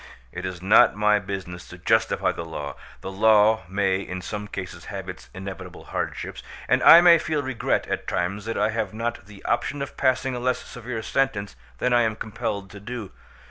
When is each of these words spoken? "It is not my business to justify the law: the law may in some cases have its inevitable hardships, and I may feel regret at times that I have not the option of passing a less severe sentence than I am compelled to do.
"It 0.31 0.47
is 0.47 0.63
not 0.63 0.95
my 0.95 1.19
business 1.19 1.67
to 1.67 1.77
justify 1.77 2.31
the 2.31 2.43
law: 2.43 2.75
the 3.01 3.11
law 3.11 3.65
may 3.69 4.01
in 4.01 4.19
some 4.23 4.47
cases 4.47 4.85
have 4.85 5.07
its 5.07 5.29
inevitable 5.31 5.83
hardships, 5.93 6.41
and 6.67 6.81
I 6.81 7.01
may 7.01 7.19
feel 7.19 7.43
regret 7.43 7.85
at 7.85 8.07
times 8.07 8.45
that 8.45 8.57
I 8.57 8.69
have 8.71 8.95
not 8.95 9.27
the 9.27 9.45
option 9.45 9.79
of 9.79 9.97
passing 9.97 10.33
a 10.33 10.39
less 10.39 10.57
severe 10.57 11.03
sentence 11.03 11.55
than 11.77 11.93
I 11.93 12.01
am 12.01 12.15
compelled 12.15 12.71
to 12.71 12.79
do. 12.79 13.11